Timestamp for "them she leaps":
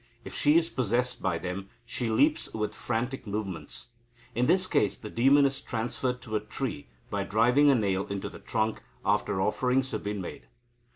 1.37-2.51